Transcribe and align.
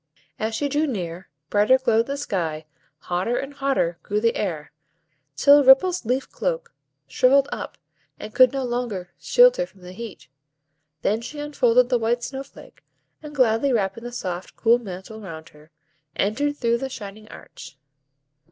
As 0.39 0.55
she 0.55 0.67
drew 0.67 0.87
near, 0.87 1.29
brighter 1.51 1.77
glowed 1.77 2.07
the 2.07 2.17
sky, 2.17 2.65
hotter 3.01 3.37
and 3.37 3.53
hotter 3.53 3.99
grew 4.01 4.19
the 4.19 4.35
air, 4.35 4.71
till 5.35 5.63
Ripple's 5.63 6.05
leaf 6.05 6.27
cloak 6.31 6.73
shrivelled 7.07 7.47
up, 7.51 7.77
and 8.19 8.33
could 8.33 8.51
no 8.51 8.63
longer 8.63 9.11
shield 9.19 9.57
her 9.57 9.67
from 9.67 9.81
the 9.81 9.93
heat; 9.93 10.27
then 11.03 11.21
she 11.21 11.37
unfolded 11.39 11.89
the 11.89 11.99
white 11.99 12.23
snow 12.23 12.41
flake, 12.41 12.81
and, 13.21 13.35
gladly 13.35 13.71
wrapping 13.71 14.03
the 14.03 14.11
soft, 14.11 14.55
cool 14.55 14.79
mantle 14.79 15.21
round 15.21 15.49
her, 15.49 15.69
entered 16.15 16.57
through 16.57 16.79
the 16.79 16.89
shining 16.89 17.27
arch. 17.27 17.77